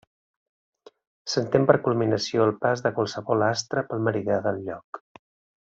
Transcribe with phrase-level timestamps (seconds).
[1.33, 5.05] S'entén per culminació el pas de qualsevol astre pel meridià del lloc.